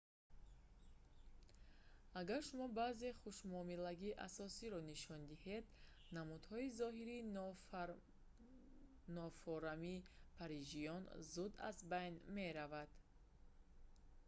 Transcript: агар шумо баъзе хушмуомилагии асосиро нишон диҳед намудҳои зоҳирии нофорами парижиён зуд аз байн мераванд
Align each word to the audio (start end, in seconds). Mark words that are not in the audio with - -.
агар 2.19 2.41
шумо 2.49 2.67
баъзе 2.79 3.09
хушмуомилагии 3.21 4.19
асосиро 4.27 4.79
нишон 4.91 5.21
диҳед 5.31 5.65
намудҳои 6.17 6.73
зоҳирии 6.79 7.27
нофорами 9.17 9.95
парижиён 10.37 11.03
зуд 11.33 11.53
аз 11.69 11.77
байн 11.93 12.13
мераванд 12.37 12.91